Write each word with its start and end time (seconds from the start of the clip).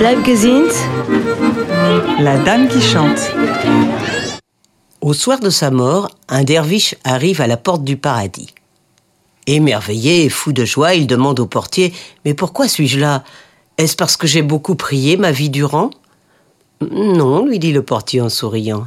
Bleibe 0.00 0.34
sind 0.34 0.72
La 2.20 2.38
dame 2.38 2.68
qui 2.68 2.80
chante. 2.80 3.20
Au 5.02 5.12
soir 5.12 5.40
de 5.40 5.50
sa 5.50 5.70
mort, 5.70 6.08
un 6.30 6.42
derviche 6.42 6.94
arrive 7.04 7.42
à 7.42 7.46
la 7.46 7.58
porte 7.58 7.84
du 7.84 7.98
paradis. 7.98 8.48
Émerveillé 9.46 10.24
et 10.24 10.30
fou 10.30 10.52
de 10.54 10.64
joie, 10.64 10.94
il 10.94 11.06
demande 11.06 11.38
au 11.38 11.44
portier 11.44 11.92
Mais 12.24 12.32
pourquoi 12.32 12.66
suis-je 12.66 12.98
là? 12.98 13.24
Est-ce 13.76 13.94
parce 13.94 14.16
que 14.16 14.26
j'ai 14.26 14.40
beaucoup 14.40 14.74
prié 14.74 15.18
ma 15.18 15.32
vie 15.32 15.50
durant? 15.50 15.90
Non, 16.80 17.44
lui 17.44 17.58
dit 17.58 17.74
le 17.74 17.82
portier 17.82 18.22
en 18.22 18.30
souriant. 18.30 18.86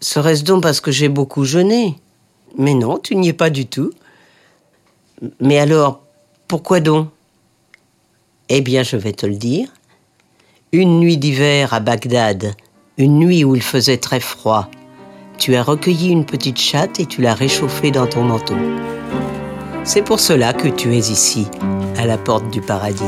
Serait-ce 0.00 0.42
donc 0.42 0.60
parce 0.60 0.80
que 0.80 0.90
j'ai 0.90 1.08
beaucoup 1.08 1.44
jeûné? 1.44 2.00
Mais 2.56 2.74
non, 2.74 2.98
tu 2.98 3.14
n'y 3.14 3.28
es 3.28 3.32
pas 3.32 3.48
du 3.48 3.66
tout. 3.66 3.92
Mais 5.38 5.60
alors, 5.60 6.00
pourquoi 6.48 6.80
donc? 6.80 7.10
Eh 8.50 8.62
bien, 8.62 8.82
je 8.82 8.96
vais 8.96 9.12
te 9.12 9.26
le 9.26 9.36
dire. 9.36 9.68
Une 10.72 11.00
nuit 11.00 11.18
d'hiver 11.18 11.74
à 11.74 11.80
Bagdad, 11.80 12.54
une 12.96 13.18
nuit 13.18 13.44
où 13.44 13.54
il 13.54 13.62
faisait 13.62 13.98
très 13.98 14.20
froid, 14.20 14.70
tu 15.38 15.54
as 15.54 15.62
recueilli 15.62 16.10
une 16.10 16.24
petite 16.24 16.58
chatte 16.58 16.98
et 16.98 17.06
tu 17.06 17.20
l'as 17.20 17.34
réchauffée 17.34 17.90
dans 17.90 18.06
ton 18.06 18.24
manteau. 18.24 18.56
C'est 19.84 20.02
pour 20.02 20.18
cela 20.18 20.52
que 20.52 20.68
tu 20.68 20.94
es 20.94 20.98
ici, 20.98 21.46
à 21.98 22.06
la 22.06 22.16
porte 22.16 22.50
du 22.50 22.60
paradis. 22.60 23.04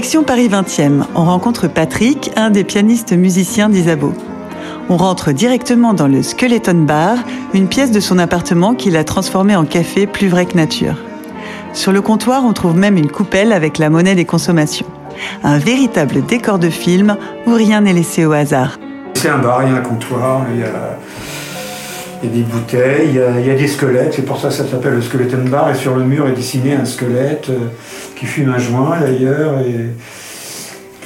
Direction 0.00 0.24
Paris 0.24 0.48
20e, 0.48 1.02
on 1.14 1.24
rencontre 1.24 1.68
Patrick, 1.68 2.30
un 2.34 2.48
des 2.48 2.64
pianistes 2.64 3.12
musiciens 3.12 3.68
d'Isabeau. 3.68 4.14
On 4.88 4.96
rentre 4.96 5.30
directement 5.30 5.92
dans 5.92 6.08
le 6.08 6.22
Skeleton 6.22 6.86
Bar, 6.86 7.18
une 7.52 7.68
pièce 7.68 7.90
de 7.90 8.00
son 8.00 8.18
appartement 8.18 8.74
qu'il 8.74 8.96
a 8.96 9.04
transformée 9.04 9.56
en 9.56 9.66
café 9.66 10.06
plus 10.06 10.28
vrai 10.28 10.46
que 10.46 10.56
nature. 10.56 10.94
Sur 11.74 11.92
le 11.92 12.00
comptoir, 12.00 12.46
on 12.46 12.54
trouve 12.54 12.78
même 12.78 12.96
une 12.96 13.10
coupelle 13.10 13.52
avec 13.52 13.76
la 13.76 13.90
monnaie 13.90 14.14
des 14.14 14.24
consommations. 14.24 14.86
Un 15.44 15.58
véritable 15.58 16.24
décor 16.24 16.58
de 16.58 16.70
film 16.70 17.18
où 17.46 17.52
rien 17.52 17.82
n'est 17.82 17.92
laissé 17.92 18.24
au 18.24 18.32
hasard. 18.32 18.78
C'est 19.12 19.28
un 19.28 19.36
bar, 19.36 19.64
il 19.64 19.70
y 19.70 19.74
a 19.74 19.80
un 19.80 19.82
comptoir, 19.82 20.46
il 20.50 20.60
y 20.60 20.62
a, 20.62 20.96
des 22.26 22.42
bouteilles, 22.42 23.08
il 23.10 23.16
y 23.16 23.20
a, 23.20 23.38
il 23.38 23.46
y 23.46 23.50
a 23.50 23.54
des 23.54 23.68
squelettes, 23.68 24.14
c'est 24.16 24.24
pour 24.24 24.40
ça 24.40 24.48
que 24.48 24.54
ça 24.54 24.66
s'appelle 24.66 24.94
le 24.94 25.02
Skeleton 25.02 25.44
Bar, 25.50 25.70
et 25.70 25.74
sur 25.74 25.94
le 25.94 26.04
mur 26.04 26.26
est 26.26 26.32
dessiné 26.32 26.72
un 26.72 26.86
squelette 26.86 27.50
euh, 27.50 27.68
qui 28.20 28.26
fume 28.26 28.50
un 28.50 28.58
joint 28.58 29.00
d'ailleurs, 29.00 29.60
et 29.60 29.94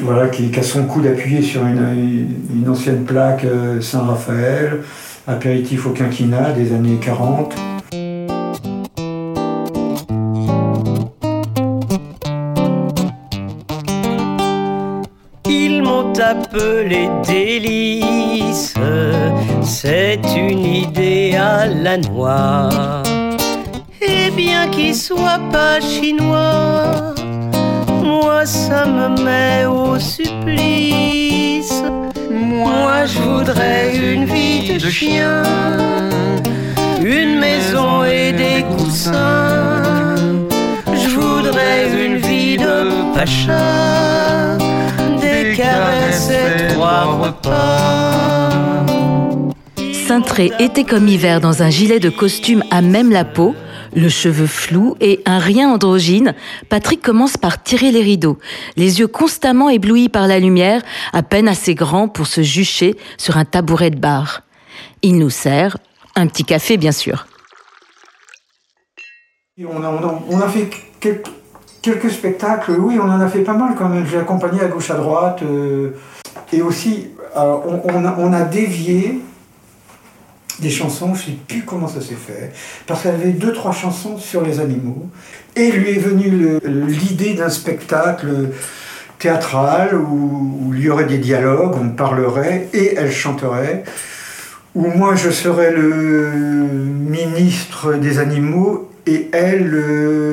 voilà, 0.00 0.26
qui, 0.26 0.50
a 0.58 0.62
son 0.64 0.84
coude 0.84 1.06
appuyé 1.06 1.42
sur 1.42 1.64
une, 1.64 2.68
ancienne 2.68 3.04
plaque 3.04 3.44
euh, 3.44 3.80
Saint-Raphaël, 3.80 4.80
apéritif 5.28 5.86
au 5.86 5.90
quinquennat 5.90 6.50
des 6.50 6.72
années 6.72 6.98
40. 7.00 7.54
Ils 15.48 15.82
m'ont 15.84 16.12
appelé 16.18 17.08
délice, 17.24 18.74
c'est 19.62 20.18
une 20.36 20.64
idée 20.64 21.36
à 21.36 21.68
la 21.68 21.96
noix. 21.96 23.04
Et 24.06 24.30
bien 24.30 24.68
qu'il 24.68 24.94
soit 24.94 25.40
pas 25.50 25.80
chinois, 25.80 27.14
moi 28.02 28.44
ça 28.44 28.84
me 28.84 29.08
met 29.22 29.64
au 29.66 29.98
supplice. 29.98 31.82
Moi 32.30 33.06
je 33.06 33.18
voudrais 33.18 33.96
une 33.96 34.24
vie 34.26 34.76
de 34.78 34.90
chien, 34.90 35.42
une 37.00 37.38
maison 37.38 38.04
et 38.04 38.32
des 38.32 38.64
coussins. 38.76 40.14
Je 40.92 41.08
voudrais 41.08 41.88
une 42.04 42.18
vie 42.18 42.56
de 42.58 43.14
pacha, 43.14 44.58
des 45.20 45.54
caresses 45.56 46.30
et 46.30 46.74
trois 46.74 47.04
repas. 47.04 48.84
Cintré 50.06 50.52
été 50.58 50.84
comme 50.84 51.08
hiver 51.08 51.40
dans 51.40 51.62
un 51.62 51.70
gilet 51.70 51.98
de 51.98 52.10
costume 52.10 52.62
à 52.70 52.82
même 52.82 53.10
la 53.10 53.24
peau, 53.24 53.54
le 53.94 54.08
cheveu 54.08 54.46
flou 54.46 54.96
et 55.00 55.22
un 55.26 55.38
rien 55.38 55.70
androgyne, 55.70 56.34
Patrick 56.68 57.02
commence 57.02 57.36
par 57.36 57.62
tirer 57.62 57.92
les 57.92 58.02
rideaux, 58.02 58.38
les 58.76 59.00
yeux 59.00 59.06
constamment 59.06 59.70
éblouis 59.70 60.08
par 60.08 60.26
la 60.26 60.38
lumière, 60.38 60.82
à 61.12 61.22
peine 61.22 61.48
assez 61.48 61.74
grands 61.74 62.08
pour 62.08 62.26
se 62.26 62.42
jucher 62.42 62.96
sur 63.16 63.36
un 63.36 63.44
tabouret 63.44 63.90
de 63.90 63.98
bar. 63.98 64.42
Il 65.02 65.18
nous 65.18 65.30
sert 65.30 65.78
un 66.16 66.26
petit 66.26 66.44
café, 66.44 66.76
bien 66.76 66.92
sûr. 66.92 67.26
On 69.58 70.40
a, 70.40 70.48
fait 70.48 70.68
quelques, 71.80 72.10
spectacles, 72.10 72.72
oui, 72.72 72.98
on 73.00 73.08
en 73.08 73.20
a 73.20 73.28
fait 73.28 73.42
pas 73.42 73.52
mal 73.52 73.74
quand 73.76 73.88
même. 73.88 74.06
J'ai 74.06 74.18
accompagné 74.18 74.60
à 74.62 74.66
gauche 74.66 74.90
à 74.90 74.94
droite. 74.94 75.42
Euh, 75.42 75.96
et 76.52 76.60
aussi, 76.60 77.10
euh, 77.36 77.56
on 78.18 78.32
a 78.32 78.42
dévié 78.42 79.20
des 80.60 80.70
chansons, 80.70 81.14
je 81.14 81.22
ne 81.22 81.26
sais 81.26 81.38
plus 81.48 81.62
comment 81.62 81.88
ça 81.88 82.00
s'est 82.00 82.14
fait, 82.14 82.52
parce 82.86 83.02
qu'elle 83.02 83.16
avait 83.16 83.32
deux, 83.32 83.52
trois 83.52 83.72
chansons 83.72 84.18
sur 84.18 84.42
les 84.42 84.60
animaux, 84.60 85.08
et 85.56 85.70
lui 85.72 85.90
est 85.90 86.00
venue 86.00 86.58
l'idée 86.64 87.34
d'un 87.34 87.48
spectacle 87.48 88.50
théâtral 89.18 89.94
où, 89.96 90.72
il 90.74 90.82
y 90.82 90.88
aurait 90.88 91.06
des 91.06 91.18
dialogues, 91.18 91.76
on 91.80 91.90
parlerait, 91.90 92.68
et 92.72 92.94
elle 92.96 93.12
chanterait, 93.12 93.84
où 94.74 94.86
moi 94.86 95.14
je 95.14 95.30
serais 95.30 95.72
le 95.72 96.30
ministre 96.30 97.94
des 97.94 98.18
animaux, 98.18 98.90
et 99.06 99.28
elle 99.32 99.70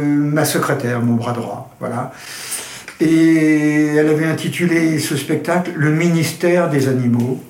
ma 0.06 0.46
secrétaire, 0.46 1.02
mon 1.02 1.16
bras 1.16 1.34
droit, 1.34 1.76
voilà. 1.80 2.12
Et 3.02 3.88
elle 3.96 4.10
avait 4.10 4.28
intitulé 4.28 5.00
ce 5.00 5.18
spectacle 5.18 5.72
Le 5.76 5.90
ministère 5.90 6.70
des 6.70 6.88
animaux. 6.88 7.42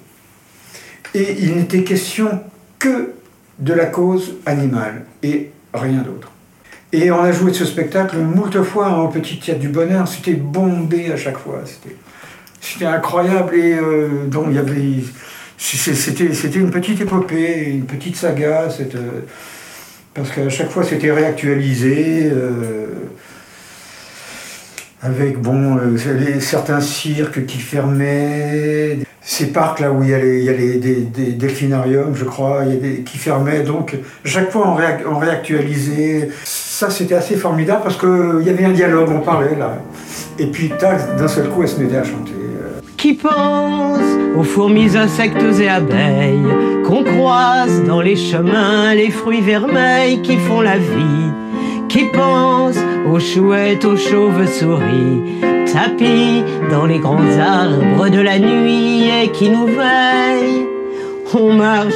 Et 1.13 1.35
il 1.39 1.57
n'était 1.57 1.83
question 1.83 2.39
que 2.81 3.13
de 3.59 3.73
la 3.73 3.85
cause 3.85 4.33
animale 4.45 5.05
et 5.21 5.51
rien 5.73 6.01
d'autre. 6.01 6.31
Et 6.91 7.11
on 7.11 7.21
a 7.21 7.31
joué 7.31 7.51
de 7.51 7.55
ce 7.55 7.63
spectacle 7.63 8.17
moult 8.17 8.61
fois 8.63 9.03
au 9.03 9.07
Petit 9.07 9.39
Théâtre 9.39 9.61
du 9.61 9.69
Bonheur, 9.69 10.07
c'était 10.07 10.33
bombé 10.33 11.11
à 11.11 11.15
chaque 11.15 11.37
fois, 11.37 11.61
c'était 12.59 12.85
incroyable 12.85 13.55
et 13.55 13.75
euh, 13.75 14.25
donc 14.27 14.47
il 14.49 14.55
y 14.55 14.57
avait 14.57 15.03
c'était 15.57 16.59
une 16.59 16.71
petite 16.71 16.99
épopée, 17.01 17.65
une 17.69 17.85
petite 17.85 18.15
saga, 18.15 18.67
euh, 18.79 19.21
parce 20.15 20.31
qu'à 20.31 20.49
chaque 20.49 20.71
fois 20.71 20.83
c'était 20.83 21.11
réactualisé. 21.11 22.29
Euh, 22.33 22.87
avec 25.03 25.39
bon, 25.39 25.79
certains 26.39 26.79
cirques 26.79 27.47
qui 27.47 27.57
fermaient, 27.57 28.99
ces 29.23 29.47
parcs 29.47 29.79
là 29.79 29.91
où 29.91 30.01
il 30.01 30.09
y 30.09 30.13
a, 30.13 30.17
les, 30.17 30.43
il 30.45 30.79
des, 31.11 31.31
delphinariums, 31.33 32.15
je 32.15 32.25
crois, 32.25 32.63
qui 33.05 33.17
fermaient. 33.17 33.61
Donc, 33.61 33.95
chaque 34.25 34.51
fois, 34.51 34.75
on, 35.07 35.19
réactualisait. 35.19 36.29
Ça, 36.43 36.89
c'était 36.89 37.13
assez 37.13 37.35
formidable 37.35 37.81
parce 37.83 37.97
qu'il 37.97 38.41
y 38.43 38.49
avait 38.49 38.65
un 38.65 38.71
dialogue, 38.71 39.09
on 39.13 39.19
parlait 39.19 39.55
là. 39.55 39.77
Et 40.39 40.47
puis, 40.47 40.71
d'un 40.79 41.27
seul 41.27 41.49
coup, 41.49 41.61
elle 41.61 41.69
se 41.69 41.79
mettait 41.79 41.97
à 41.97 42.03
chanter. 42.03 42.31
Euh. 42.33 42.79
Qui 42.97 43.13
pense 43.13 43.99
aux 44.35 44.43
fourmis, 44.43 44.97
insectes 44.97 45.37
et 45.59 45.69
abeilles 45.69 46.41
qu'on 46.83 47.03
croise 47.03 47.83
dans 47.83 48.01
les 48.01 48.15
chemins, 48.15 48.95
les 48.95 49.11
fruits 49.11 49.41
vermeils 49.41 50.21
qui 50.23 50.37
font 50.37 50.61
la 50.61 50.77
vie. 50.77 51.29
Qui 51.89 52.05
pense 52.05 52.77
aux 53.07 53.19
chouettes, 53.19 53.85
aux 53.85 53.97
chauves-souris 53.97 55.60
dans 56.69 56.85
les 56.85 56.99
grands 56.99 57.37
arbres 57.39 58.09
de 58.09 58.19
la 58.19 58.39
nuit 58.39 59.09
et 59.09 59.31
qui 59.31 59.49
nous 59.49 59.67
veillent. 59.67 60.67
On 61.33 61.53
marche, 61.53 61.93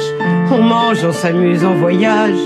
on 0.50 0.62
mange, 0.62 1.04
on 1.04 1.12
s'amuse, 1.12 1.62
on 1.62 1.74
voyage, 1.74 2.38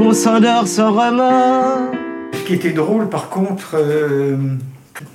on 0.00 0.12
s'endort 0.12 0.68
sans 0.68 0.92
remords. 0.92 1.90
Ce 2.32 2.46
qui 2.46 2.54
était 2.54 2.70
drôle 2.70 3.08
par 3.08 3.28
contre, 3.28 3.74
euh, 3.74 4.36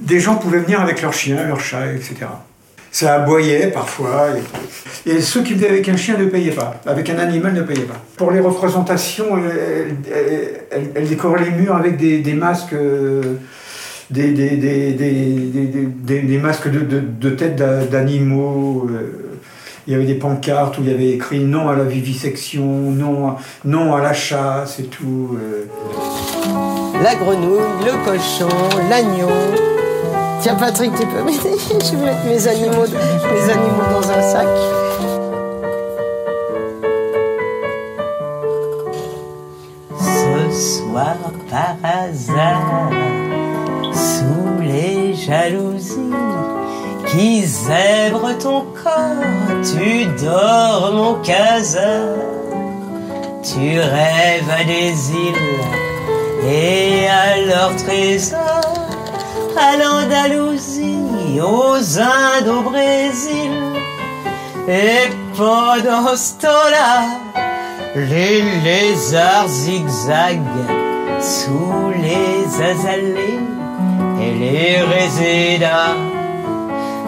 des 0.01 0.19
gens 0.19 0.35
pouvaient 0.35 0.59
venir 0.59 0.81
avec 0.81 1.01
leurs 1.01 1.13
chiens, 1.13 1.47
leurs 1.47 1.62
chats, 1.62 1.94
etc. 1.94 2.27
Ça 2.91 3.15
aboyait 3.15 3.67
parfois. 3.67 4.27
Et, 5.06 5.21
ceux 5.21 5.44
qui 5.44 5.53
venaient 5.53 5.69
avec 5.69 5.88
un 5.88 5.95
chien 5.95 6.17
ne 6.17 6.25
payaient 6.25 6.51
pas. 6.51 6.75
Avec 6.85 7.09
un 7.09 7.19
animal 7.19 7.53
ne 7.53 7.62
payaient 7.62 7.83
pas. 7.83 8.01
Pour 8.17 8.31
les 8.31 8.41
représentations, 8.41 9.38
elles, 10.71 11.07
décoraient 11.07 11.44
les 11.45 11.51
murs 11.51 11.75
avec 11.75 11.95
des, 11.95 12.33
masques. 12.33 12.73
Euh, 12.73 13.35
des, 14.09 14.31
des, 14.31 14.57
des, 14.57 16.21
des 16.21 16.37
masques 16.37 16.69
de, 16.69 16.79
de, 16.79 16.99
de 16.99 17.29
têtes 17.31 17.55
d'animaux. 17.55 18.87
Euh, 18.89 19.21
il 19.87 19.93
y 19.93 19.95
avait 19.95 20.05
des 20.05 20.15
pancartes 20.15 20.79
où 20.79 20.81
il 20.81 20.89
y 20.89 20.93
avait 20.93 21.11
écrit 21.11 21.41
non 21.41 21.69
à 21.69 21.75
la 21.75 21.83
vivisection, 21.83 22.65
non, 22.65 23.35
non 23.65 23.93
à 23.93 24.01
la 24.01 24.13
chasse 24.13 24.79
et 24.79 24.85
tout. 24.85 25.37
Euh. 25.39 25.65
La 27.03 27.13
grenouille, 27.13 27.59
le 27.85 27.91
cochon, 28.03 28.49
l'agneau, 28.89 29.29
Tiens 30.45 30.55
Patrick, 30.55 30.91
tu 30.93 31.07
peux 31.07 31.23
m'aider 31.23 31.57
Je 31.69 31.97
vais 31.97 32.05
mettre 32.05 32.25
mes 32.25 32.47
animaux, 32.47 32.85
mes 32.85 33.51
animaux 33.51 33.83
dans 33.91 34.11
un 34.11 34.21
sac. 34.21 34.47
Ce 39.99 40.79
soir 40.79 41.15
par 41.49 41.77
hasard, 41.83 42.91
les 45.27 45.31
jalousies 45.31 46.13
qui 47.07 47.42
zèbrent 47.45 48.38
ton 48.38 48.62
corps, 48.83 49.62
tu 49.63 50.06
dors 50.24 50.92
mon 50.94 51.16
casa, 51.22 52.16
tu 53.44 53.80
rêves 53.80 54.50
à 54.51 54.63
des 54.63 55.12
îles 55.12 56.48
et 56.48 57.07
à 57.07 57.45
leurs 57.45 57.75
trésors. 57.75 58.39
À 59.57 59.77
l'Andalousie, 59.77 61.39
aux 61.42 62.00
Indes, 62.00 62.50
au 62.50 62.62
Brésil. 62.69 63.51
Et 64.68 65.10
pendant 65.38 66.13
ce 66.13 66.33
temps-là, 66.42 67.06
les 67.95 68.42
lézards 68.63 69.48
zigzaguent 69.48 70.42
sous 71.22 71.94
les 72.01 72.62
azalées 72.62 73.39
les. 74.33 74.66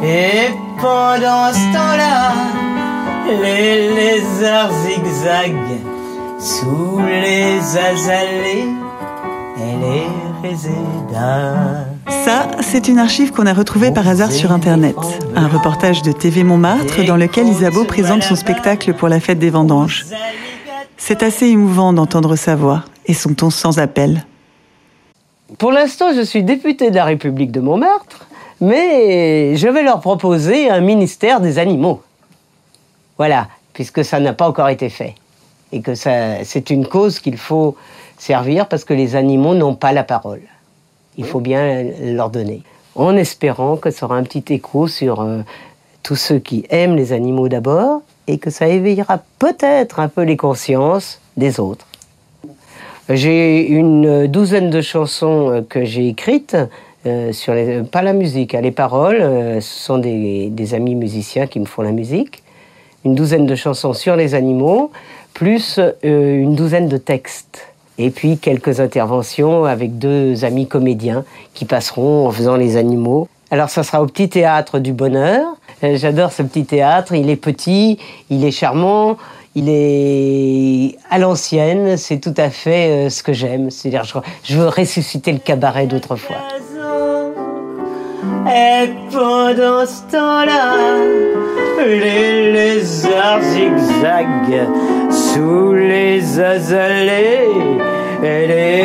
Et 0.03 0.51
pendant 0.79 1.51
ce 1.51 1.73
temps-là, 1.73 2.31
les 3.41 3.93
lézards 3.93 4.71
zigzaguent 4.85 5.81
sous 6.39 6.99
les 6.99 7.59
azalées 7.77 8.69
et 9.57 9.75
les 9.81 10.47
résidas. 10.47 11.85
Ça, 12.25 12.47
c'est 12.61 12.87
une 12.87 12.99
archive 12.99 13.31
qu'on 13.31 13.47
a 13.47 13.53
retrouvée 13.53 13.91
par 13.91 14.07
hasard 14.07 14.31
sur 14.31 14.51
Internet. 14.51 14.95
Un 15.35 15.47
reportage 15.47 16.03
de 16.03 16.11
TV 16.11 16.43
Montmartre 16.43 17.03
dans 17.05 17.17
lequel 17.17 17.47
Isabeau 17.47 17.85
présente 17.85 18.23
son 18.23 18.35
spectacle 18.35 18.93
pour 18.93 19.09
la 19.09 19.19
fête 19.19 19.39
des 19.39 19.49
vendanges. 19.49 20.05
C'est 20.95 21.23
assez 21.23 21.47
émouvant 21.47 21.93
d'entendre 21.93 22.35
sa 22.35 22.55
voix 22.55 22.83
et 23.05 23.13
son 23.13 23.33
ton 23.33 23.49
sans 23.49 23.79
appel. 23.79 24.25
Pour 25.57 25.71
l'instant, 25.71 26.13
je 26.13 26.21
suis 26.21 26.43
député 26.43 26.89
de 26.89 26.95
la 26.95 27.05
République 27.05 27.51
de 27.51 27.59
Montmartre, 27.59 28.27
mais 28.59 29.55
je 29.55 29.67
vais 29.67 29.83
leur 29.83 30.01
proposer 30.01 30.69
un 30.69 30.81
ministère 30.81 31.39
des 31.39 31.59
animaux. 31.59 32.01
Voilà, 33.17 33.47
puisque 33.73 34.03
ça 34.03 34.19
n'a 34.19 34.33
pas 34.33 34.47
encore 34.47 34.69
été 34.69 34.89
fait. 34.89 35.15
Et 35.71 35.81
que 35.81 35.95
c'est 35.95 36.69
une 36.69 36.87
cause 36.87 37.19
qu'il 37.19 37.37
faut 37.37 37.75
servir 38.17 38.67
parce 38.67 38.83
que 38.83 38.93
les 38.93 39.15
animaux 39.15 39.53
n'ont 39.53 39.75
pas 39.75 39.91
la 39.91 40.03
parole 40.03 40.41
il 41.17 41.25
faut 41.25 41.39
bien 41.39 41.83
leur 42.01 42.29
donner. 42.29 42.61
En 42.95 43.15
espérant 43.15 43.75
que 43.75 43.91
ça 43.91 44.05
aura 44.05 44.17
un 44.17 44.23
petit 44.23 44.53
écho 44.53 44.87
sur 44.87 45.21
euh, 45.21 45.41
tous 46.03 46.15
ceux 46.15 46.39
qui 46.39 46.65
aiment 46.69 46.95
les 46.95 47.11
animaux 47.11 47.49
d'abord 47.49 48.01
et 48.27 48.37
que 48.37 48.49
ça 48.49 48.67
éveillera 48.67 49.19
peut-être 49.39 49.99
un 49.99 50.07
peu 50.07 50.21
les 50.21 50.37
consciences 50.37 51.19
des 51.35 51.59
autres. 51.59 51.85
J'ai 53.09 53.67
une 53.67 54.27
douzaine 54.27 54.69
de 54.69 54.81
chansons 54.81 55.49
euh, 55.49 55.61
que 55.61 55.85
j'ai 55.85 56.07
écrites, 56.07 56.57
euh, 57.05 57.31
sur 57.31 57.53
les, 57.53 57.83
pas 57.83 58.01
la 58.01 58.13
musique, 58.13 58.53
hein, 58.53 58.61
les 58.61 58.71
paroles, 58.71 59.21
ce 59.61 59.61
sont 59.61 59.97
des, 59.97 60.73
amis 60.73 60.95
musiciens 60.95 61.47
qui 61.47 61.59
me 61.59 61.65
font 61.65 61.81
la 61.81 61.91
musique. 61.91 62.43
Une 63.05 63.15
douzaine 63.15 63.45
de 63.45 63.55
chansons 63.55 63.93
sur 63.93 64.15
les 64.15 64.35
animaux, 64.35 64.91
plus 65.33 65.79
une 66.03 66.55
douzaine 66.55 66.89
de 66.89 66.97
textes 66.97 67.67
et 67.97 68.09
puis 68.09 68.37
quelques 68.37 68.79
interventions 68.79 69.65
avec 69.65 69.97
deux 69.97 70.45
amis 70.45 70.67
comédiens 70.67 71.23
qui 71.53 71.65
passeront 71.65 72.27
en 72.27 72.31
faisant 72.31 72.55
les 72.55 72.77
animaux. 72.77 73.27
Alors 73.49 73.69
ça 73.69 73.83
sera 73.83 74.01
au 74.01 74.07
petit 74.07 74.29
théâtre 74.29 74.79
du 74.79 74.93
bonheur. 74.93 75.45
Euh, 75.83 75.97
j'adore 75.97 76.31
ce 76.31 76.43
petit 76.43 76.65
théâtre, 76.65 77.13
il 77.13 77.29
est 77.29 77.37
petit, 77.37 77.97
il 78.29 78.43
est 78.43 78.51
charmant, 78.51 79.17
il 79.55 79.69
est 79.69 80.66
à 81.09 81.17
l'ancienne, 81.17 81.97
c'est 81.97 82.19
tout 82.19 82.33
à 82.37 82.49
fait 82.49 83.07
euh, 83.07 83.09
ce 83.09 83.23
que 83.23 83.33
j'aime. 83.33 83.69
C'est-à-dire 83.69 84.03
je, 84.43 84.55
veux 84.55 84.67
ressusciter 84.67 85.31
le 85.31 85.39
cabaret 85.39 85.87
d'autrefois. 85.87 86.37
Et 88.47 88.89
pendant 89.11 89.85
ce 89.85 90.11
temps-là, 90.11 90.73
les 91.85 92.51
lézards 92.53 93.41
zigzaguent 93.41 94.67
sous 95.09 95.73
les 95.73 96.39
azalées 96.39 97.49
et 98.23 98.47
les. 98.47 98.77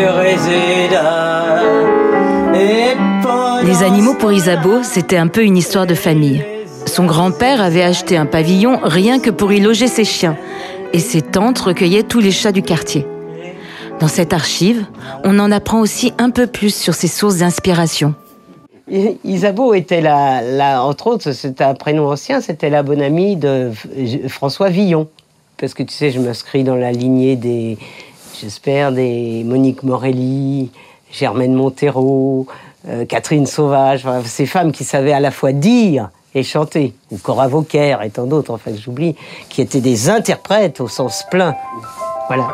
Les 3.64 3.82
animaux 3.82 4.14
pour 4.14 4.32
Isabeau, 4.32 4.82
c'était 4.82 5.16
un 5.16 5.28
peu 5.28 5.42
une 5.42 5.56
histoire 5.56 5.86
de 5.86 5.94
famille. 5.94 6.44
Son 6.86 7.04
grand-père 7.04 7.62
avait 7.62 7.82
acheté 7.82 8.16
un 8.16 8.26
pavillon 8.26 8.78
rien 8.82 9.18
que 9.18 9.30
pour 9.30 9.52
y 9.52 9.60
loger 9.60 9.86
ses 9.86 10.04
chiens, 10.04 10.36
et 10.92 10.98
ses 10.98 11.22
tantes 11.22 11.58
recueillaient 11.58 12.02
tous 12.02 12.20
les 12.20 12.30
chats 12.30 12.52
du 12.52 12.62
quartier. 12.62 13.06
Dans 14.00 14.08
cette 14.08 14.32
archive, 14.32 14.84
on 15.24 15.38
en 15.38 15.50
apprend 15.50 15.80
aussi 15.80 16.12
un 16.18 16.30
peu 16.30 16.46
plus 16.46 16.74
sur 16.74 16.94
ses 16.94 17.08
sources 17.08 17.36
d'inspiration. 17.36 18.14
Isabeau 19.24 19.74
était 19.74 20.00
la, 20.00 20.84
entre 20.84 21.06
autres, 21.06 21.32
c'était 21.32 21.64
un 21.64 21.74
prénom 21.74 22.10
ancien, 22.10 22.40
c'était 22.40 22.68
la 22.68 22.82
bonne 22.82 23.00
amie 23.00 23.36
de 23.36 23.70
François 24.28 24.68
Villon. 24.68 25.08
Parce 25.56 25.74
que 25.74 25.82
tu 25.82 25.94
sais, 25.94 26.10
je 26.10 26.18
m'inscris 26.18 26.64
dans 26.64 26.74
la 26.74 26.90
lignée 26.90 27.36
des, 27.36 27.78
j'espère, 28.40 28.90
des 28.90 29.44
Monique 29.44 29.84
Morelli, 29.84 30.70
Germaine 31.12 31.54
Montero, 31.54 32.46
euh, 32.88 33.04
Catherine 33.04 33.46
Sauvage, 33.46 34.04
ces 34.24 34.46
femmes 34.46 34.72
qui 34.72 34.82
savaient 34.82 35.12
à 35.12 35.20
la 35.20 35.30
fois 35.30 35.52
dire 35.52 36.10
et 36.34 36.42
chanter, 36.42 36.94
ou 37.10 37.18
Cora 37.18 37.48
Vauquer 37.48 37.96
et 38.02 38.10
tant 38.10 38.26
d'autres, 38.26 38.52
enfin 38.52 38.70
j'oublie, 38.74 39.16
qui 39.48 39.60
étaient 39.60 39.80
des 39.80 40.08
interprètes 40.08 40.80
au 40.80 40.88
sens 40.88 41.24
plein. 41.30 41.54
Voilà. 42.28 42.48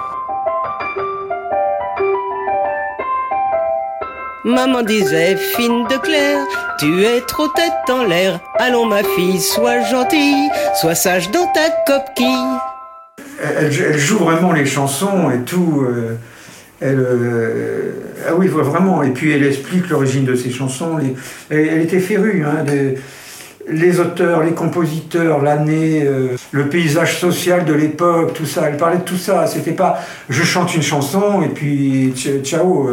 Maman 4.45 4.83
disait, 4.83 5.37
fine 5.37 5.87
de 5.89 5.97
clair, 5.99 6.39
tu 6.79 7.05
es 7.05 7.21
trop 7.21 7.49
tête 7.49 7.73
en 7.91 8.05
l'air. 8.05 8.41
Allons 8.59 8.87
ma 8.87 9.03
fille, 9.03 9.41
sois 9.41 9.83
gentille, 9.83 10.49
sois 10.81 10.95
sage 10.95 11.31
dans 11.31 11.47
ta 11.53 11.69
coquille. 11.87 12.59
Elle, 13.61 13.99
joue 13.99 14.19
vraiment 14.19 14.53
les 14.53 14.65
chansons 14.65 15.31
et 15.31 15.41
tout. 15.41 15.85
Euh, 15.87 16.17
elle, 16.81 16.99
euh, 16.99 17.93
ah 18.27 18.35
oui, 18.37 18.47
vraiment. 18.47 19.03
Et 19.03 19.11
puis 19.11 19.33
elle 19.33 19.45
explique 19.45 19.89
l'origine 19.91 20.25
de 20.25 20.35
ses 20.35 20.51
chansons. 20.51 20.99
elle, 21.51 21.83
était 21.83 22.01
férue. 22.01 22.45
Hein, 22.45 22.65
les 23.71 24.01
auteurs, 24.01 24.43
les 24.43 24.53
compositeurs, 24.53 25.43
l'année, 25.43 26.03
euh, 26.05 26.37
le 26.53 26.69
paysage 26.69 27.19
social 27.19 27.65
de 27.65 27.73
l'époque, 27.75 28.35
tout 28.35 28.47
ça. 28.47 28.69
Elle 28.69 28.77
parlait 28.77 28.99
de 28.99 29.03
tout 29.03 29.17
ça. 29.17 29.47
C'était 29.47 29.73
pas 29.73 29.99
je 30.29 30.43
chante 30.43 30.75
une 30.75 30.83
chanson 30.83 31.43
et 31.43 31.49
puis 31.49 32.13
ciao. 32.43 32.91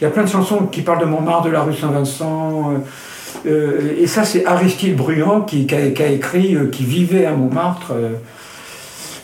Il 0.00 0.04
y 0.04 0.06
a 0.06 0.10
plein 0.10 0.24
de 0.24 0.28
chansons 0.28 0.66
qui 0.66 0.82
parlent 0.82 1.00
de 1.00 1.04
Montmartre, 1.04 1.46
de 1.46 1.50
la 1.50 1.62
rue 1.62 1.74
Saint-Vincent. 1.74 2.72
Euh, 2.72 2.78
euh, 3.46 3.94
et 3.98 4.06
ça, 4.06 4.24
c'est 4.24 4.44
Aristide 4.44 4.96
Bruand 4.96 5.42
qui, 5.42 5.66
a, 5.72 6.08
écrit, 6.08 6.56
euh, 6.56 6.68
qui 6.68 6.84
vivait 6.84 7.26
à 7.26 7.32
Montmartre. 7.32 7.92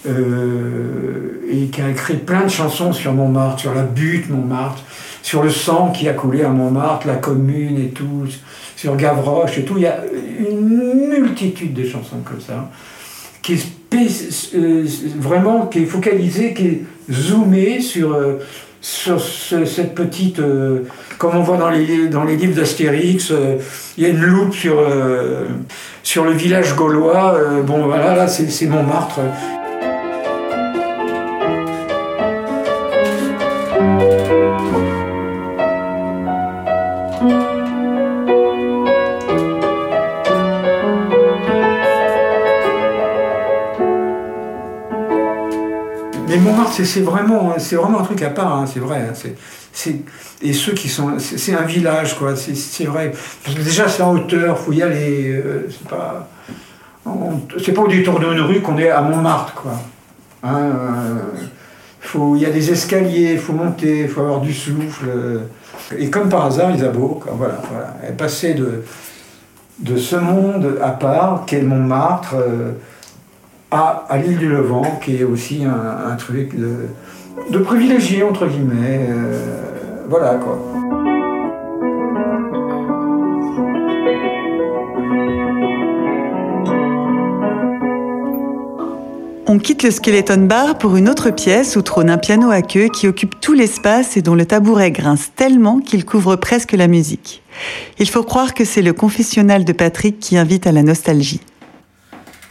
et 0.06 1.66
qui 1.66 1.82
a 1.82 1.90
écrit 1.90 2.16
plein 2.16 2.44
de 2.44 2.48
chansons 2.48 2.92
sur 2.92 3.12
Montmartre, 3.12 3.60
sur 3.60 3.74
la 3.74 3.82
butte 3.82 4.30
Montmartre, 4.30 4.82
sur 5.22 5.42
le 5.42 5.50
sang 5.50 5.90
qui 5.90 6.08
a 6.08 6.14
coulé 6.14 6.42
à 6.42 6.48
Montmartre, 6.48 7.06
la 7.06 7.16
commune 7.16 7.78
et 7.78 7.88
tout, 7.88 8.24
sur 8.80 8.96
Gavroche 8.96 9.58
et 9.58 9.64
tout. 9.64 9.74
Il 9.76 9.82
y 9.82 9.86
a 9.86 9.98
une 10.38 11.08
multitude 11.10 11.74
de 11.74 11.84
chansons 11.84 12.22
comme 12.24 12.40
ça, 12.40 12.70
qui 13.42 13.54
est 13.54 13.66
vraiment 15.18 15.66
qui 15.66 15.80
est 15.80 15.86
focalisée, 15.86 16.54
qui 16.54 16.66
est 16.66 16.82
zoomée 17.10 17.80
sur 17.82 18.16
sur 18.80 19.20
cette 19.20 19.94
petite, 19.94 20.38
euh, 20.38 20.84
comme 21.18 21.36
on 21.36 21.42
voit 21.42 21.58
dans 21.58 21.68
les, 21.68 22.08
dans 22.08 22.24
les 22.24 22.36
livres 22.36 22.54
d'Astérix, 22.54 23.30
euh, 23.30 23.58
il 23.98 24.04
y 24.04 24.06
a 24.06 24.08
une 24.08 24.22
loupe 24.22 24.54
sur, 24.54 24.78
euh, 24.78 25.44
sur 26.02 26.24
le 26.24 26.32
village 26.32 26.74
gaulois. 26.74 27.38
bon, 27.66 27.84
voilà, 27.84 28.16
là, 28.16 28.26
c'est 28.26 28.66
Montmartre. 28.66 29.20
C'est 46.70 47.00
vraiment, 47.00 47.54
c'est 47.58 47.76
vraiment 47.76 48.00
un 48.00 48.04
truc 48.04 48.22
à 48.22 48.30
part, 48.30 48.54
hein, 48.54 48.64
c'est 48.66 48.80
vrai. 48.80 49.08
Hein, 49.10 49.92
et 50.42 50.52
ceux 50.52 50.72
qui 50.72 50.88
sont, 50.88 51.18
c'est 51.18 51.54
un 51.54 51.62
village, 51.62 52.18
quoi. 52.18 52.34
C'est 52.36 52.84
vrai. 52.84 53.12
Parce 53.44 53.56
que 53.56 53.62
déjà, 53.62 53.88
c'est 53.88 54.02
en 54.02 54.14
hauteur, 54.14 54.58
faut 54.58 54.72
y 54.72 54.82
aller. 54.82 55.32
Euh, 55.32 55.68
c'est 55.68 55.88
pas, 55.88 56.28
c'est 57.64 57.72
pas 57.72 57.82
au 57.82 57.88
détour 57.88 58.18
d'une 58.18 58.40
rue 58.40 58.60
qu'on 58.60 58.78
est 58.78 58.90
à 58.90 59.00
Montmartre, 59.02 59.54
quoi. 59.54 59.72
Hein, 60.42 60.58
euh, 62.14 62.34
il 62.34 62.40
y 62.40 62.46
a 62.46 62.50
des 62.50 62.70
escaliers, 62.70 63.32
il 63.34 63.38
faut 63.38 63.52
monter, 63.52 64.00
il 64.02 64.08
faut 64.08 64.22
avoir 64.22 64.40
du 64.40 64.54
souffle. 64.54 65.06
Et 65.96 66.08
comme 66.10 66.28
par 66.28 66.46
hasard, 66.46 66.74
Isabeau, 66.74 67.22
voilà, 67.32 67.60
voilà, 67.70 67.96
elle 68.06 68.16
passait 68.16 68.54
de, 68.54 68.84
de 69.80 69.96
ce 69.96 70.16
monde 70.16 70.78
à 70.82 70.90
part 70.90 71.44
qu'est 71.46 71.62
Montmartre 71.62 72.34
euh, 72.36 72.72
à, 73.70 74.04
à 74.08 74.18
l'île 74.18 74.38
du 74.38 74.48
Levant, 74.48 74.98
qui 75.02 75.16
est 75.16 75.24
aussi 75.24 75.64
un, 75.64 76.16
truc 76.16 76.54
de, 76.56 77.58
privilégié, 77.58 78.22
entre 78.22 78.46
guillemets. 78.46 79.06
Euh, 79.08 80.04
voilà 80.08 80.34
quoi. 80.34 80.58
On 89.52 89.58
quitte 89.58 89.82
le 89.82 89.90
Skeleton 89.90 90.46
Bar 90.46 90.78
pour 90.78 90.94
une 90.94 91.08
autre 91.08 91.30
pièce 91.30 91.74
où 91.74 91.82
trône 91.82 92.08
un 92.08 92.18
piano 92.18 92.52
à 92.52 92.62
queue 92.62 92.86
qui 92.86 93.08
occupe 93.08 93.40
tout 93.40 93.52
l'espace 93.52 94.16
et 94.16 94.22
dont 94.22 94.36
le 94.36 94.46
tabouret 94.46 94.92
grince 94.92 95.32
tellement 95.34 95.80
qu'il 95.80 96.04
couvre 96.04 96.36
presque 96.36 96.70
la 96.70 96.86
musique. 96.86 97.42
Il 97.98 98.08
faut 98.08 98.22
croire 98.22 98.54
que 98.54 98.64
c'est 98.64 98.80
le 98.80 98.92
confessionnal 98.92 99.64
de 99.64 99.72
Patrick 99.72 100.20
qui 100.20 100.38
invite 100.38 100.68
à 100.68 100.72
la 100.72 100.84
nostalgie. 100.84 101.40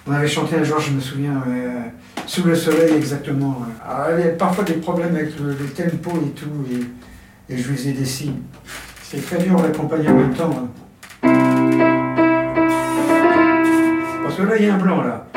On 0.10 0.13
avait 0.13 0.28
chanté 0.28 0.56
un 0.56 0.63
jour, 0.63 0.80
je 0.80 0.89
me 0.89 1.00
souviens, 1.00 1.44
euh, 1.48 1.82
sous 2.25 2.44
le 2.44 2.56
soleil 2.56 2.96
exactement. 2.96 3.58
il 3.86 4.20
y 4.20 4.24
avait 4.24 4.32
parfois 4.32 4.63
des 4.63 4.74
problèmes 4.74 5.16
avec 5.16 5.39
le, 5.39 5.54
tempo 5.68 6.10
et 6.25 6.32
tout, 6.32 6.48
et, 7.48 7.56
je 7.56 7.70
lui 7.70 7.78
faisais 7.78 7.92
des 7.92 8.06
signes. 8.06 8.42
C'est 9.04 9.24
très 9.24 9.38
dur 9.38 9.62
d'accompagner 9.62 10.10
en 10.10 10.16
même 10.16 10.34
temps. 10.34 10.50
Hein. 10.51 11.30
Parce 14.24 14.36
que 14.36 14.42
là, 14.42 14.58
il 14.58 14.66
y 14.66 14.70
a 14.70 14.74
un 14.74 14.78
blanc 14.80 15.04
là. 15.04 15.28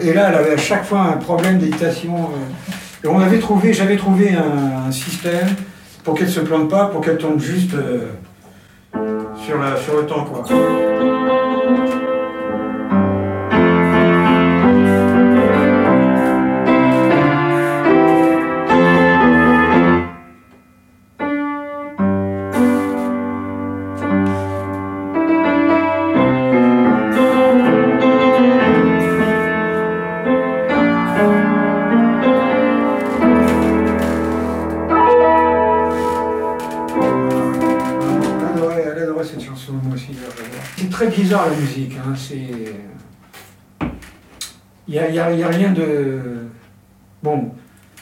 Et 0.00 0.14
là, 0.14 0.28
elle 0.30 0.34
avait 0.36 0.52
à 0.52 0.56
chaque 0.56 0.84
fois 0.86 1.02
un 1.02 1.16
problème 1.18 1.58
d'éditation. 1.58 2.16
Euh. 2.16 3.04
Et 3.04 3.08
on 3.08 3.20
avait 3.20 3.40
trouvé, 3.40 3.74
j'avais 3.74 3.98
trouvé 3.98 4.30
un, 4.34 4.90
système 4.90 5.48
pour 6.02 6.14
qu'elle 6.14 6.28
ne 6.28 6.32
se 6.32 6.40
plante 6.40 6.70
pas, 6.70 6.86
pour 6.86 7.02
qu'elle 7.02 7.18
tombe 7.18 7.40
juste 7.40 7.74
euh, 7.74 8.06
sur, 9.48 9.56
la, 9.56 9.76
sur 9.78 9.96
le 9.96 10.06
temps. 10.06 10.26
Quoi. 10.26 10.44
Bizarre 41.06 41.50
la 41.50 41.56
musique. 41.56 41.92
Hein. 41.96 42.14
Il 44.86 44.92
n'y 44.92 45.18
a, 45.18 45.24
a, 45.24 45.48
rien 45.48 45.72
de. 45.72 46.48
Bon, 47.22 47.50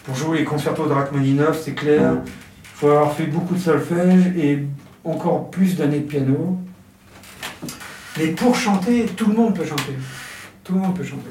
pour 0.04 0.14
jouer 0.14 0.38
les 0.38 0.44
concertos 0.44 0.86
de 0.86 0.92
Rachmaninoff, 0.92 1.60
c'est 1.60 1.74
clair. 1.74 2.12
Il 2.24 2.78
faut 2.78 2.90
avoir 2.90 3.12
fait 3.12 3.26
beaucoup 3.26 3.54
de 3.54 3.60
solfège 3.60 4.36
et 4.36 4.66
encore 5.04 5.50
plus 5.50 5.76
d'années 5.76 6.00
de 6.00 6.06
piano. 6.06 6.58
Mais 8.18 8.28
pour 8.28 8.54
chanter, 8.54 9.06
tout 9.16 9.26
le 9.26 9.34
monde 9.34 9.54
peut 9.54 9.64
chanter. 9.64 9.94
Tout 10.62 10.74
le 10.74 10.80
monde 10.80 10.96
peut 10.96 11.04
chanter. 11.04 11.30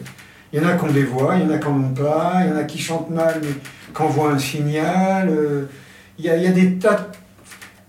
Il 0.52 0.62
y 0.62 0.66
en 0.66 0.68
a 0.68 0.74
qui 0.74 0.84
ont 0.86 0.92
des 0.92 1.04
voix, 1.04 1.36
il 1.36 1.44
y 1.44 1.46
en 1.46 1.52
a 1.52 1.58
qui 1.58 1.68
n'en 1.68 1.78
ont 1.78 1.94
pas, 1.94 2.42
il 2.42 2.50
y 2.50 2.52
en 2.54 2.58
a 2.58 2.64
qui 2.64 2.80
chantent 2.80 3.10
mal 3.10 3.42
mais 3.42 3.54
qui 3.96 4.02
envoient 4.02 4.32
un 4.32 4.40
signal. 4.40 5.30
Euh, 5.30 5.66
il 6.18 6.26
y, 6.26 6.30
a, 6.30 6.52
des 6.52 6.76
tas 6.76 7.12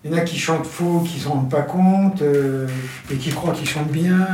il 0.06 0.12
y 0.12 0.14
en 0.14 0.18
a 0.18 0.20
qui 0.22 0.38
chantent 0.38 0.66
faux, 0.66 1.00
qui 1.00 1.18
ne 1.18 1.22
s'en 1.22 1.30
rendent 1.30 1.50
pas 1.50 1.62
compte, 1.62 2.22
euh, 2.22 2.66
et 3.12 3.16
qui 3.16 3.30
croient 3.30 3.52
qu'ils 3.52 3.68
chantent 3.68 3.90
bien. 3.90 4.26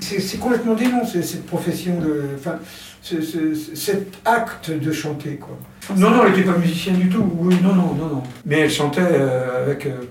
C'est 0.00 0.38
complètement 0.38 0.74
dénon, 0.74 1.02
cette 1.04 1.46
profession 1.46 2.00
de. 2.00 2.30
Enfin, 2.38 2.58
cet 3.02 4.18
acte 4.24 4.70
de 4.70 4.92
chanter, 4.92 5.36
quoi. 5.36 5.56
Non, 5.96 6.10
non, 6.10 6.22
elle 6.24 6.32
n'était 6.32 6.50
pas 6.50 6.58
musicienne 6.58 6.96
du 6.96 7.08
tout. 7.08 7.24
Oui, 7.38 7.56
non, 7.62 7.74
non, 7.74 7.94
non, 7.94 8.06
non. 8.06 8.22
Mais 8.44 8.60
elle 8.60 8.70
chantait 8.70 9.00
euh, 9.00 9.64
avec 9.64 9.86
euh, 9.86 10.02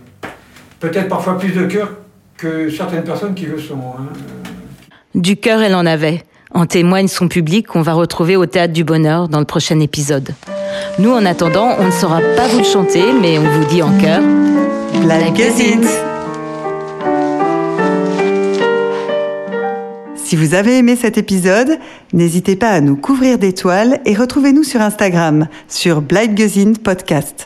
peut-être 0.79 1.07
parfois 1.07 1.37
plus 1.37 1.51
de 1.51 1.65
cœur 1.65 1.91
que 2.35 2.69
certaines 2.69 3.03
personnes 3.03 3.35
qui 3.35 3.45
le 3.45 3.59
sont. 3.59 3.79
Hein. 3.97 4.07
Du 5.15 5.37
cœur, 5.37 5.61
elle 5.61 5.75
en 5.75 5.85
avait. 5.85 6.23
En 6.51 6.65
témoigne 6.65 7.07
son 7.07 7.27
public 7.27 7.67
qu'on 7.67 7.83
va 7.83 7.93
retrouver 7.93 8.35
au 8.35 8.47
Théâtre 8.47 8.73
du 8.73 8.83
Bonheur 8.83 9.29
dans 9.29 9.39
le 9.39 9.45
prochain 9.45 9.79
épisode. 9.79 10.33
Nous, 10.97 11.11
en 11.11 11.25
attendant, 11.25 11.75
on 11.79 11.85
ne 11.85 11.91
saura 11.91 12.19
pas 12.35 12.47
vous 12.47 12.59
le 12.59 12.63
chanter, 12.63 13.03
mais 13.21 13.37
on 13.37 13.43
vous 13.43 13.65
dit 13.65 13.83
en 13.83 13.95
cœur. 13.99 14.21
Si 20.15 20.35
vous 20.35 20.53
avez 20.53 20.77
aimé 20.77 20.95
cet 20.95 21.17
épisode, 21.17 21.79
n'hésitez 22.13 22.55
pas 22.55 22.69
à 22.69 22.81
nous 22.81 22.95
couvrir 22.95 23.39
d'étoiles 23.39 23.99
et 24.05 24.13
retrouvez-nous 24.13 24.63
sur 24.63 24.81
Instagram 24.81 25.47
sur 25.67 26.01
Blind 26.01 26.77
Podcast. 26.83 27.35